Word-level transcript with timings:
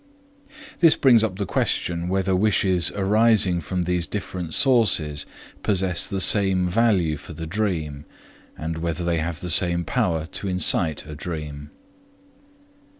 This 0.79 0.95
brings 0.95 1.23
up 1.23 1.35
the 1.37 1.45
question 1.45 2.07
whether 2.07 2.35
wishes 2.35 2.91
arising 2.95 3.61
from 3.61 3.83
these 3.83 4.07
different 4.07 4.55
sources 4.55 5.27
possess 5.61 6.09
the 6.09 6.19
same 6.19 6.67
value 6.67 7.17
for 7.17 7.33
the 7.33 7.45
dream, 7.45 8.05
and 8.57 8.79
whether 8.79 9.03
they 9.03 9.19
have 9.19 9.41
the 9.41 9.51
same 9.51 9.85
power 9.85 10.25
to 10.31 10.47
incite 10.47 11.05
a 11.05 11.13
dream. 11.13 11.69